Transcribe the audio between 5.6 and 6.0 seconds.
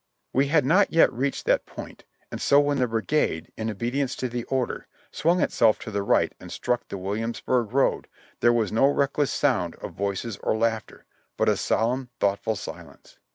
to